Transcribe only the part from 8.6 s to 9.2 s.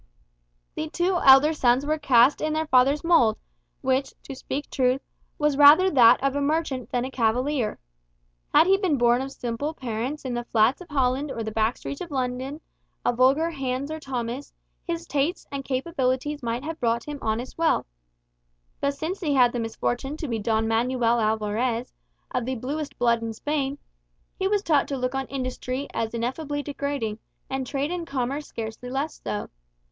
he been